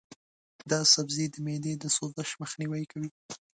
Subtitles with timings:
[0.71, 3.09] دا سبزی د معدې د سوزش مخنیوی کوي.